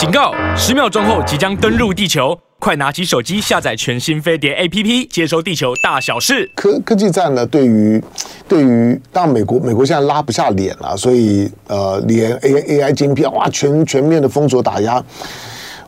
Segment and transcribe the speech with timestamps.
[0.00, 0.32] 警告！
[0.56, 6.50] 十秒钟后即将登陆地球，快拿起手机下载全新飞碟 APP，接收地球大小事。
[6.56, 8.02] 科科技战呢，对于
[8.48, 15.04] 对于，当美国美国现在拉不下脸了，所以呃，连 A A I 晶片哇，全全面的封锁打压。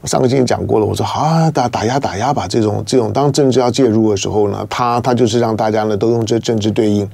[0.03, 2.47] 我上个星期讲过了，我说好啊，打打压打压吧。
[2.47, 7.09] 这种这种，当政治要介入的时候呢，他他就是让大家呢都用这政治对应。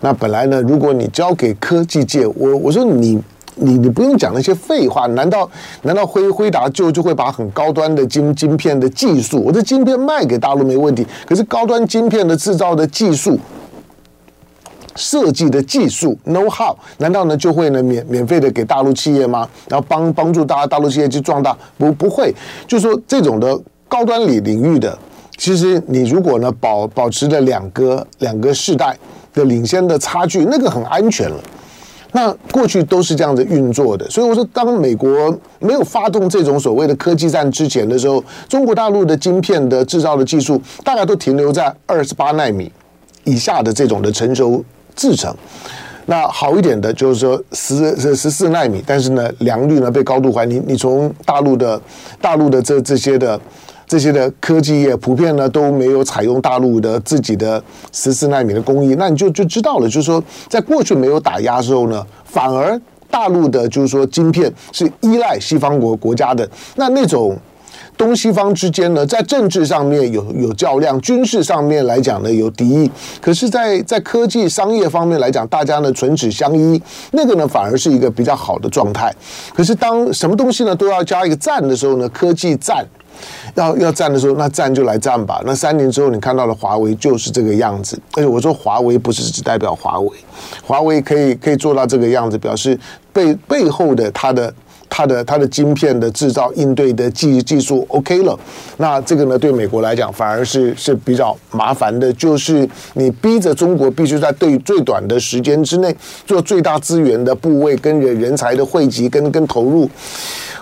[0.00, 3.20] 那本来呢，如果你交给科技界，我我说你
[3.56, 5.48] 你你不用讲那些废话，难道
[5.82, 13.38] 难道辉辉达就就会把很高端的晶晶片的技术，我的晶片卖给大陆没问题，可是高端晶片的制造的技术？
[14.96, 19.48] 设计的技术 know how，难道呢就会呢免免费的给大陆企业吗？
[19.68, 21.56] 然后帮帮助大大陆企业去壮大？
[21.76, 22.32] 不不会，
[22.68, 24.96] 就说这种的高端领领域的，
[25.36, 28.96] 其实你如果呢保保持了两个两个世代
[29.32, 31.36] 的领先的差距，那个很安全了。
[32.16, 42.72] 那过去都是这样子运作的，所以我说，当美国没有发动这种所谓的科技战之前的时候，中国大陆的晶片的制造的技术大概都停留在二十八纳米
[43.24, 44.64] 以下的这种的成熟。
[44.96, 45.34] 制程，
[46.06, 50.62] 那好一点的就是说十十四纳米，但是呢良率呢被高度怀疑。
[50.64, 51.82] 你从大陆的
[52.20, 53.36] 大陆的这这些的
[53.86, 67.36] 这些的科技业普遍呢都没有采用大陆的自己的十四纳米的工艺，那你就就知道了，就是说在过去没有打压的时候呢，反而大陆的就是说晶片是依赖西方国国家的，那那种。
[67.96, 72.90] 东西方之间呢，在政治上面有有较量，军事上面来讲呢有敌意，
[73.20, 76.80] 可是在，在在科技商业方面来讲，大家呢唇齿相依，
[77.12, 79.14] 那个呢反而是一个比较好的状态。
[79.54, 82.84] 可是当什么东西呢都要加一个战的时候呢，科技战
[83.54, 85.42] 要要战的时候，那战就来战吧。
[85.44, 87.98] 那三年之后你看到了华为就是这个样子。
[88.14, 90.10] 而且我说华为不是只代表华为，
[90.62, 92.78] 华为可以可以做到这个样子，表示
[93.12, 94.52] 背背后的它的。
[94.96, 98.38] 它的它的晶片的制造应对的技技术 OK 了，
[98.76, 105.92] 那这个呢对美国来讲反而是是比较麻烦的，就是你逼着中国必须在对最短的时间之内
[106.24, 109.90] 做最大资源的部位跟人人才的汇集跟跟投入，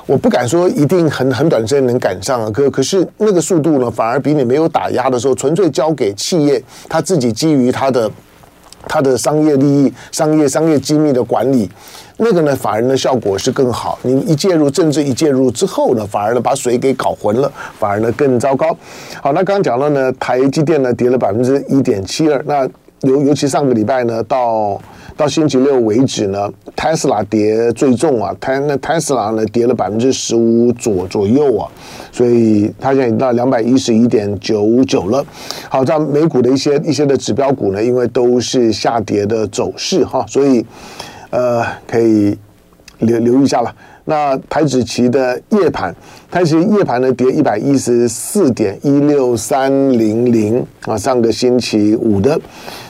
[0.06, 8.10] 我不敢说一定很很短时间能赶上啊，可可是那个速度呢反而比你没有打压的时候，纯粹交给企业他自己基于他的
[8.88, 11.70] 它的商业利益、商业商业机密的管理。
[12.19, 13.98] 那个呢，反而呢效果是更好。
[14.03, 18.76] 你一介入政治，一介入之后呢，反而呢把水给搞浑了，反而呢更糟糕。
[19.20, 22.41] 好，那刚刚讲到呢，台积电呢跌了百分之一点七二。
[22.47, 22.69] 那
[23.02, 24.80] 尤尤其上个礼拜呢，到
[25.16, 31.68] 到星期六为止呢，特斯拉跌最重啊，特那特斯拉呢跌了百分之十五左左右啊，
[32.10, 35.24] 所以它现在已经到两百一十一点九九了。
[35.68, 40.64] 好，在美股的一些一些的指标股呢，因为都是下跌的走势哈，所以。
[41.34, 42.36] 呃，可以
[42.98, 43.74] 留留意一下了。
[44.04, 45.94] 那台指期的夜盘，
[46.30, 52.38] 台指期夜盘呢跌一百一十四点一六三零零啊，上个星期五的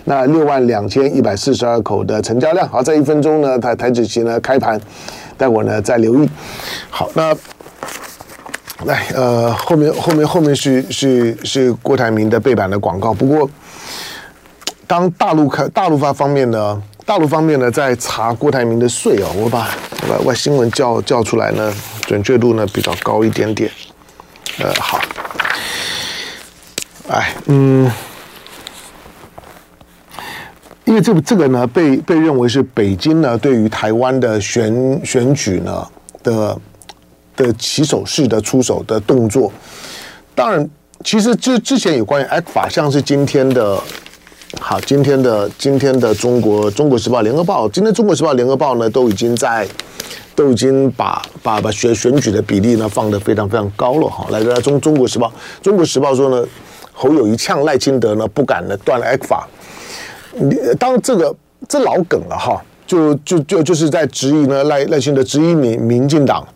[0.05, 2.69] 那六万两千一百四十二口的成交量。
[2.69, 4.81] 好，这一分钟呢，台台指期呢开盘，
[5.37, 6.29] 待会呢再留意。
[6.89, 7.35] 好，那
[8.87, 13.13] 来呃后面后面后面是是是郭台铭的背板的广告。
[13.13, 13.49] 不过，
[14.87, 16.83] 当大陆开大陆发方面呢。
[17.05, 19.69] 大陆方面呢，在查郭台铭的税哦，我把
[20.09, 23.71] 外外新闻叫叫出来呢，准确度呢比较高一点点。
[24.59, 25.01] 呃，好，
[27.09, 27.91] 哎，嗯，
[30.85, 35.87] 因为这个这个呢，被被认为是北京呢对于台湾的选选举呢
[36.23, 36.59] 的
[37.37, 39.53] 的起手式的出手的动作。
[40.35, 40.69] 当然，
[41.05, 43.83] 其实之之前有关于 X 法像是今天的。
[44.61, 49.67] 好，今天的今天的中国中国时报、联合报，今天中国时报、联合报呢都已经在
[50.35, 54.27] 都已经把把把选选举的比例呢放得非常非常高了哈。
[54.31, 56.47] 来来，中中国时报，中国时报说呢，
[56.93, 59.43] 侯友宜呛赖清德呢不敢呢断 ECFA。
[60.35, 61.35] 你当这个
[61.67, 66.47] 这老梗了哈，就就就就是在质疑呢赖赖清德质疑民民进党，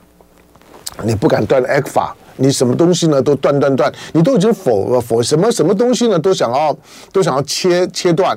[1.03, 2.11] 你不敢断 ECFA。
[2.38, 3.21] 你什么东西呢？
[3.23, 6.19] 都断断断，你都已经否了否什么什么东西呢？
[6.19, 6.77] 都想要
[7.12, 8.37] 都想要切切断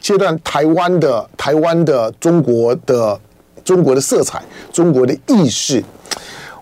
[0.00, 3.18] 切断台湾的台湾的中国的
[3.64, 4.42] 中国的色彩，
[4.72, 5.82] 中国的意识。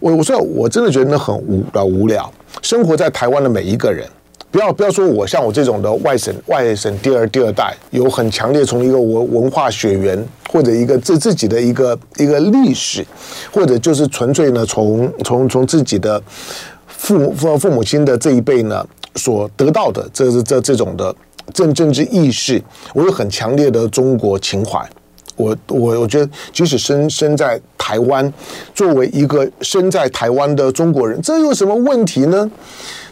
[0.00, 2.32] 我我说我真的觉得那很无聊无聊。
[2.62, 4.08] 生活在台湾的每一个人，
[4.50, 13.04] 不要不要说我像我这种的外省外省第二第二代，有很强烈从一个文文化血缘或者一个自自己的一个一个历史，
[13.52, 16.22] 或者就是纯粹呢从从从自己的。
[16.98, 21.14] 父母父父母亲的这一辈呢，所得到的这这这种的
[21.54, 22.62] 政政治意识，
[22.92, 24.86] 我有很强烈的中国情怀，
[25.38, 28.30] 我我我觉得，即使身身在台湾，
[28.74, 32.50] 作为一个身在台湾的中国人，这有什么问题呢？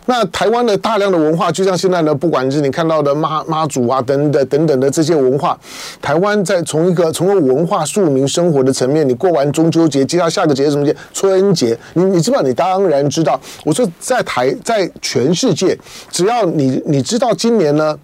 [0.08, 5.58] 那台湾的大量的文化，就像现在呢，不管是你看到的妈妈祖啊等等等等的这些文化，
[6.00, 10.94] 台湾在从一个从文化庶民生活的层面，你过完中秋节，接下下个节什么节？
[11.12, 12.40] 春节，你你知道？
[12.40, 13.40] 你当然知道。
[13.64, 15.76] 我说在台，在全世界，
[16.12, 17.99] 只要你你知道今年呢，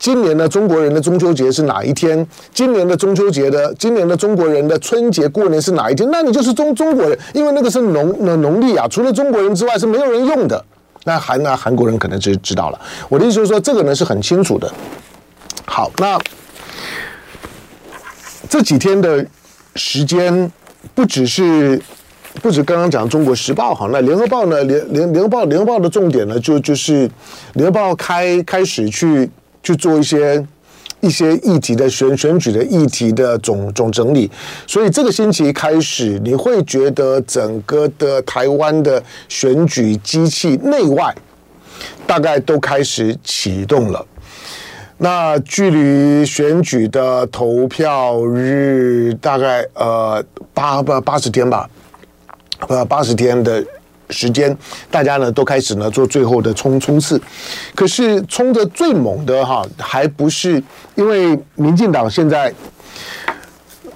[0.00, 2.26] 今年的中国人的中秋节是哪一天？
[2.54, 6.08] 今年的中秋节的，今年的中国人的春节过年是哪一天？
[6.10, 10.64] 那你就是中中国人，因为那个是农那农历啊，除了中国人之外是没有人用的。
[11.04, 12.80] 那韩那韩国人可能就知道了。
[13.10, 14.72] 我的意思是说，这个呢是很清楚的。
[15.66, 16.18] 好，那
[18.48, 19.24] 这几天的
[19.76, 20.50] 时间，
[20.94, 21.78] 不只是
[22.40, 27.06] 不止刚刚讲《中国时报》好，那《联合报》呢，联联联合报联合报的重点呢，就就是
[27.52, 29.30] 《联合报》开开始去
[29.62, 30.46] 去做一些。
[31.02, 34.30] 一些议题的选选举的议题的总总整理，
[34.66, 41.14] 所以这个星期开始，你会觉得整个的台湾的选举机器内外
[42.06, 44.06] 大概都开始启动了。
[44.98, 50.22] 那距离选举的投票日大概呃
[50.52, 51.66] 八八八十天吧，
[52.68, 53.64] 呃八十天的。
[54.10, 54.56] 时间，
[54.90, 57.20] 大家呢都开始呢做最后的冲冲刺，
[57.74, 60.62] 可是冲得最猛的哈，还不是
[60.94, 62.52] 因为民进党现在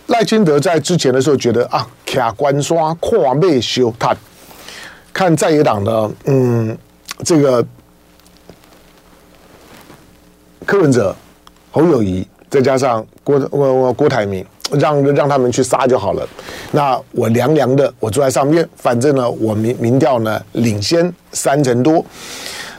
[0.07, 4.17] 赖清德在之前的时候觉得啊，卡关刷跨背修他
[5.13, 6.77] 看在野党的嗯，
[7.25, 7.65] 这个
[10.67, 11.15] 柯文哲、
[11.71, 14.45] 侯友谊，再加上郭郭郭台铭。
[14.73, 16.27] 让让他们去杀就好了，
[16.73, 22.05] 那我凉凉的，我坐在上面，反正呢，我民民调呢领先三成多，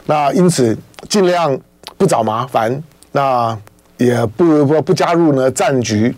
[0.06, 0.76] 那因此
[1.08, 1.58] 尽量
[1.96, 3.56] 不找麻烦，那
[3.96, 6.14] 也不不不加入呢战局，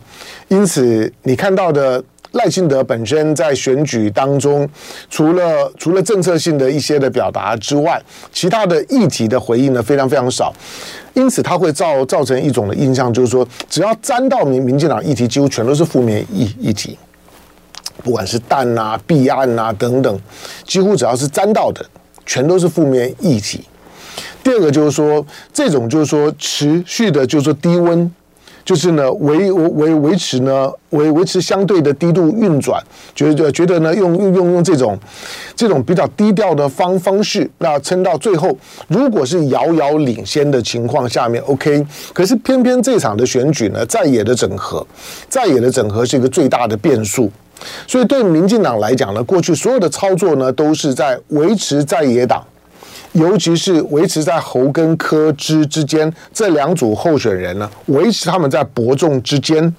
[0.49, 2.03] 因此你看到的。
[2.33, 4.69] 赖清德本身在选举当中，
[5.09, 10.53] 除了除了政策性的一些的表达之外，其他的议题的回应呢非常非常少，
[11.15, 16.99] 因此他会造造成一种的印象，就是说只要沾到民民进党议题，几乎全都是负面议议题，
[18.05, 20.21] 不管是弹啊、弊案啊等等，
[20.65, 21.85] 几乎只要是沾到的，
[22.27, 23.65] 全都是负面议题。
[24.45, 28.11] 第二个就是说，这种就是说持续的，就是说低温。
[28.69, 32.79] 就是呢，维维维持呢，维维持相对的低度运转，
[33.15, 34.99] 觉得觉得呢，用用用用这种
[35.57, 38.55] 这种比较低调的方方式，那撑到最后，
[38.87, 41.83] 如果是遥遥领先的情况下面，OK。
[42.13, 44.87] 可是偏偏这场的选举呢，在野的整合，
[45.31, 47.31] 在野的整合是一个最大的变数，
[47.87, 52.45] 所以对民进党来讲呢，过去所有的操作呢，都是在维持在野党。
[53.13, 59.75] 尤其是维持在侯跟柯之之间这两组候选人呢，维持他们在伯仲之间。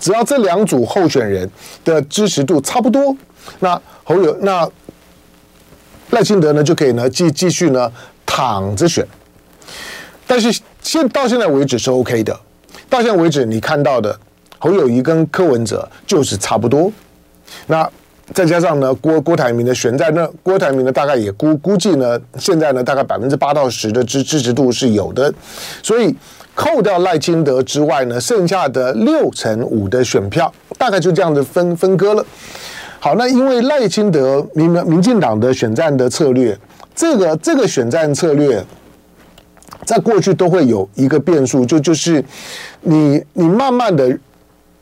[0.00, 1.48] 只要这两组候选人
[1.84, 3.16] 的支持度差不多，
[3.60, 4.68] 那侯友那
[6.10, 7.90] 赖清德呢就可以呢继继续呢
[8.26, 9.06] 躺着选。
[10.26, 12.38] 但是现到现在为止是 OK 的，
[12.90, 14.18] 到现在为止你看到的
[14.58, 16.92] 侯友谊跟柯文哲就是差不多。
[17.66, 17.88] 那。
[18.34, 25.32] 再加上呢，郭郭台铭的选在那，郭台铭呢大概也估估计呢，现在呢大概百分之八到十的支支持度是有的，
[25.82, 26.14] 所以
[26.54, 32.24] 扣掉赖清德之外呢，剩下的六成五的选票大概就这样子分分割了。
[33.00, 36.56] 好，那因为赖清德民民进党的选战的策略，
[36.94, 38.62] 这个这个选战策略，
[39.86, 42.22] 在过去都会有一个变数，就就是
[42.82, 44.18] 你你慢慢的。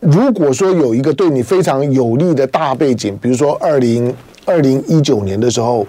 [0.07, 5.85] 如果说有一个对你非常有利的大背景，比如说二零二零一九年的时候，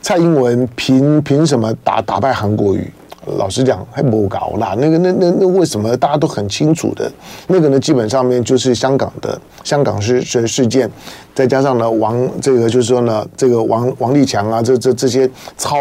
[0.00, 2.92] 蔡英文凭凭什么打打败韩国瑜？
[3.38, 4.74] 老实讲还不搞啦。
[4.76, 7.08] 那个那那那为什么大家都很清楚的？
[7.46, 10.90] 那个呢，基本上面就是香港的香港事事事件，
[11.32, 15.78] 再加上呢王这个就是说呢这个王王立强啊，这这这些超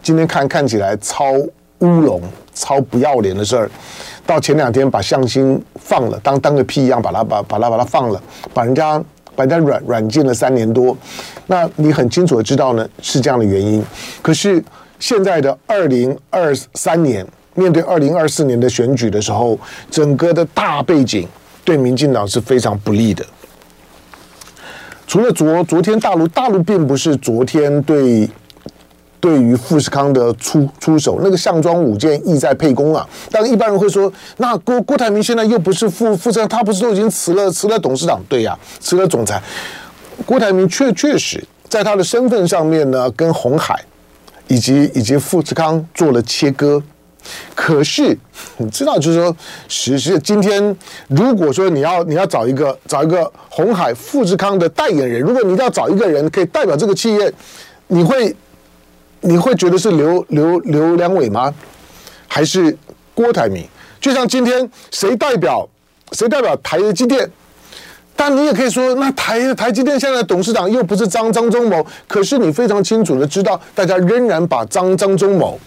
[0.00, 1.32] 今天看看起来超
[1.80, 2.22] 乌龙、
[2.54, 3.68] 超不要脸的事儿。
[4.26, 8.20] 到前两天把向心放了，当当个屁一样把他把把他把他放了，
[8.52, 8.98] 把人家
[9.36, 10.96] 把人家软软禁了三年多，
[11.46, 13.80] 那你很清楚的知道呢是这样的原因。
[14.20, 14.62] 可是
[14.98, 19.56] 现在的二零二三年，面对二零二四年的选举的时候，
[19.90, 21.28] 整个的大背景
[21.64, 23.24] 对民进党是非常不利的。
[25.06, 28.28] 除了昨昨天大陆大陆并不是昨天对。
[29.26, 33.04] 对于富士康的出出手，那个项庄舞剑，意在沛公啊。
[33.28, 38.22] 但一般人会说，那郭郭台铭现在又不是富富士康，他不是都已经辞了辞了董事长？
[38.28, 39.42] 对呀，辞了总裁。
[40.24, 43.82] 郭台铭确确实在他的身份上面呢，跟红海
[44.46, 46.80] 以及以及富士康做了切割。
[47.52, 48.16] 可是
[48.58, 50.76] 你知道，就是说，实实今天
[51.08, 57.32] 如果说你要你要找一个找一个红海富士康的代言人，如果你要找一个人可以代表这个企业，
[57.88, 58.32] 你会
[59.20, 61.52] 你会觉得是刘刘刘良伟吗？
[62.28, 62.76] 还是
[63.14, 63.66] 郭台铭？
[64.00, 65.68] 就像今天谁代表
[66.12, 67.30] 谁代表台积电？
[68.14, 75.58] 但你也可以说，那台台积电现在董事长又不是张张忠谋，可是你非常清楚的知道，大家仍然把张张忠谋。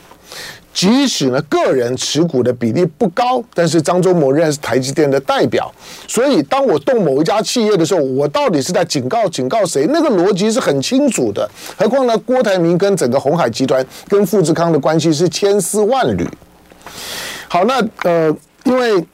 [0.80, 5.70] 即使呢，个人持股的比例不高，但是张忠谋仍然是台积电的代表。
[6.08, 9.86] 所以，当我动某一家企业的时候，我到底是在警告警告谁？
[9.90, 11.46] 那个逻辑是很清楚的。
[11.76, 16.26] 何况呢，郭台铭跟整个鸿海集团跟富士康的关系是千丝万缕。
[17.50, 18.34] 好，那呃，
[18.64, 19.06] 因为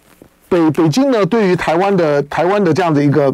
[0.48, 3.34] 北北京呢，对于台湾的台湾的这样的一个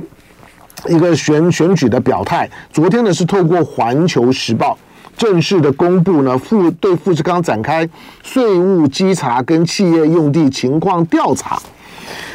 [0.87, 4.77] 一个选选举的表态，昨天呢是透过《环球时报》。
[5.17, 7.87] 正式的公布呢，富对富士康展开
[8.23, 11.61] 税务稽查跟企业用地情况调查。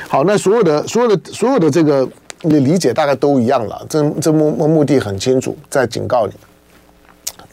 [0.08, 2.08] 好，那所有的所有的所有的这个
[2.42, 3.84] 你理解大概都一样了。
[3.88, 6.32] 这这目目的很清楚，在警告你，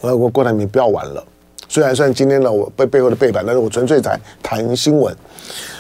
[0.02, 1.24] 我我郭台铭不要玩了。
[1.68, 5.16] 虽然算今天呢我背背后的背板，但是我纯粹在谈新闻。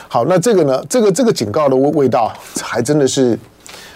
[0.07, 3.37] 好，那这个呢，这个这个警告的味味道还真的是。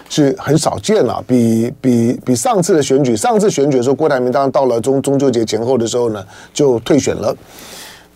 [0.08, 6.24] 是很少见了，比比比上次的选举，上次选举的时候，郭台铭当然到了中中秋节前后的时候呢，
[6.54, 7.36] 就退选了。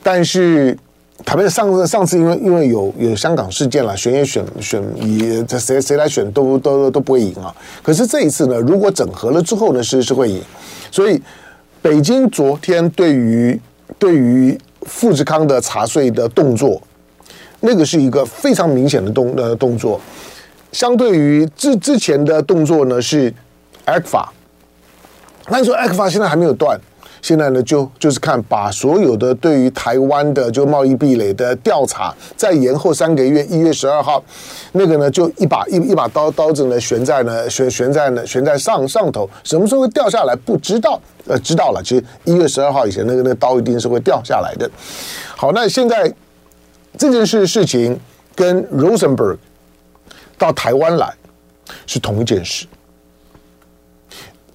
[0.03, 0.77] 但是，
[1.25, 7.55] 坦白上次上次因为因为有有香港事件了，选也选选也谁谁来选都都都不会赢啊。
[7.83, 10.43] 可是这一次呢，如果整合了之后呢，是是会赢。
[10.91, 11.23] 所以，
[11.81, 13.61] 北京昨天对于
[13.99, 16.81] 对于富士康的查税的动作，
[17.61, 20.01] 那个是一个非常明显的动呃动作。
[20.73, 23.33] 相对于之之前的动作呢，是
[23.87, 24.27] ECFA，
[25.49, 26.81] 那你说 ECFA 现在还没有断，
[27.21, 34.23] 现在呢就就是看把所有的对于台湾的就贸易壁垒的调查再延后三个月，一月十二号，
[34.73, 44.71] 那个呢就一把一一把刀刀子呢悬在呢悬悬在呢悬在上上头，什么时候会掉下来不知道，呃知道了，其实一月十二号以前那个那个刀一定是会掉下来的。
[45.37, 46.13] 好，那现在
[46.97, 48.01] 这件事事情
[48.35, 49.37] 跟 Rosenberg。
[50.39, 51.15] 到台湾来
[51.87, 52.67] 是同一件事。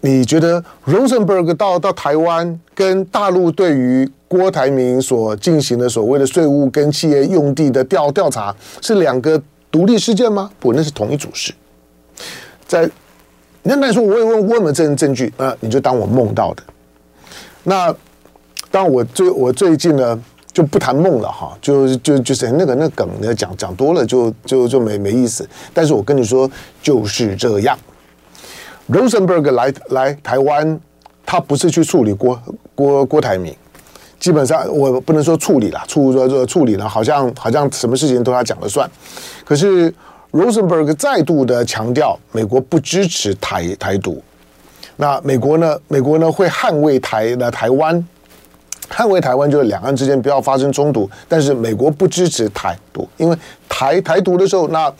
[0.02, 9.42] 你觉得 Rosenberg 到到台湾跟大陆对于郭台铭所进行的所谓的税务跟企业用地的调调查是两个
[9.72, 10.52] 独立事件吗？
[10.60, 11.54] 不，那是同一组事。
[12.68, 12.90] 在
[13.64, 16.64] 那那说，我也问问了证证据，那你就当我梦到的。
[17.64, 17.94] 那
[18.70, 20.24] 当我最我最近呢？
[20.58, 25.48] 就不谈梦了哈，就就就是那个那梗呢，讲讲多了就就就没没意思。
[25.72, 26.50] 但是我跟你说
[26.82, 27.78] 就是这样
[28.90, 30.80] ，Rosenberg 来来台湾，
[31.24, 32.42] 他不是去处理郭
[32.74, 33.56] 郭郭台铭，
[34.20, 38.90] 基本上我不能说处理了，处说说处理了，好像好像什么事情都他讲了算。
[39.46, 39.94] 可是
[40.32, 44.24] Rosenberg 再度的强调，美国不支持台台独，
[44.96, 45.80] 那美国呢？
[45.88, 48.04] 美国呢会捍卫台的台湾。
[48.89, 54.91] 捍卫台湾就是两岸之间不要发生冲突，但是美国不支持台独，因为台台独的时候，那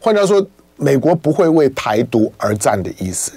[0.00, 0.44] 换句话说，
[0.76, 3.32] 美国不会为台独而战的意思。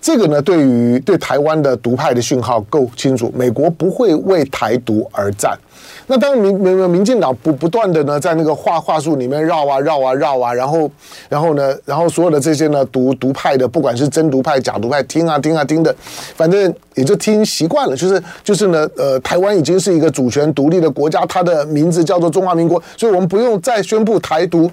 [0.00, 5.58] 这个呢，对于对台湾的独派的讯号够清楚，美国不会为台独而战。
[6.08, 10.88] 那当民民民进党不不断的呢，在那个话话术里面绕啊绕啊绕啊，然后
[11.28, 15.92] 然后呢，然后所有的这些呢独独派的，不管是真独派假独派，听啊听啊听的，
[16.36, 17.96] 反正也就听习惯了。
[17.96, 24.70] 就是就是呢，呃，台湾已经是一个主权独立的国家，它的名字叫做中华民国，所以我们不用再宣布台独。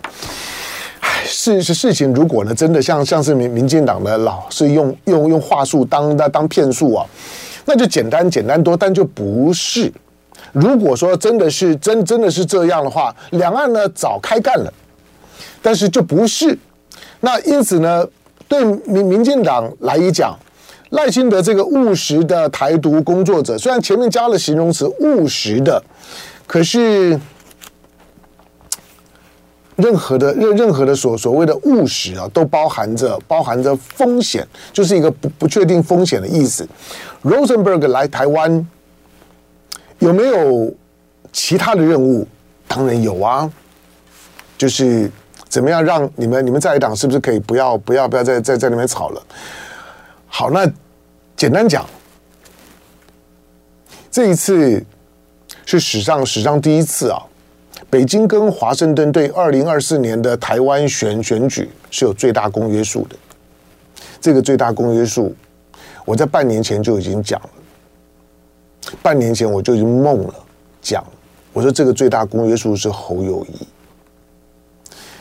[1.25, 7.05] 事事情，如果呢真的像像是民民进党的老是用用用话术当当骗术啊，
[7.65, 9.91] 那就简单简单多，但就不是。
[10.51, 14.71] 如果说真的是真真的是这样的话，两岸呢早开干了，
[15.61, 16.57] 但是就不是。
[17.21, 18.05] 那因此呢，
[18.47, 20.37] 对民民进党来讲，
[20.89, 25.81] 赖清德这个务实的台独工作者，虽然前面加了形容词务实的，
[26.45, 27.19] 可是
[29.75, 36.67] 任何的任任何的所所谓的务实啊，都包含着包含着风险，就是一个不不确定风险的意思。
[37.23, 38.67] Rosenberg 来台湾。
[39.99, 40.73] 有没有
[41.31, 42.27] 其他的任务？
[42.67, 43.49] 当然有啊，
[44.57, 45.09] 就是
[45.47, 49.23] 怎么样让你们你们在野党是不是可以不要不要不要再再在那边吵了？
[50.27, 50.69] 好，那
[51.37, 51.85] 简单讲，
[54.11, 54.83] 这一次
[55.65, 57.23] 是史上史上第一次啊，
[57.89, 63.15] 北京跟华盛顿对二零二四年的台湾选选举是有最大公约数的。
[64.19, 65.35] 这个最大公约数，
[66.05, 67.49] 我在半年前就已经讲了。
[69.01, 70.33] 半年前我就已经梦了，
[70.81, 71.03] 讲，
[71.51, 73.67] 我说这个最大公约数是侯友谊。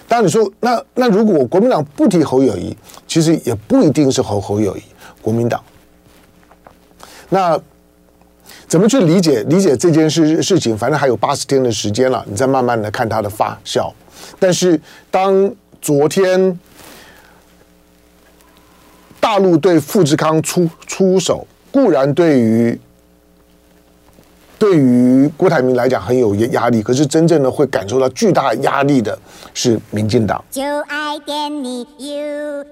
[0.06, 2.76] 当然你说那那如果国民党不提侯友谊，
[3.08, 4.82] 其实也不一定是侯侯友谊，
[5.20, 5.60] 国民党。
[7.28, 7.60] 那
[8.72, 10.74] 怎么去理解理解这件事事情？
[10.74, 13.92] 反正还有八十天的时间了，你再慢慢的看它的发酵。
[14.40, 16.58] 但是当昨天
[19.20, 22.80] 大陆对富士康出出手，固然对于
[24.58, 29.18] 对于郭台铭来讲很有压力，可是真正的会感受到巨大压力的
[29.52, 30.42] 是民进党。
[30.50, 32.64] 就爱点你 UFO